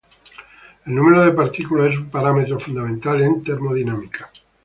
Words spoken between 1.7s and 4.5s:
es un parámetro fundamental en termodinámica.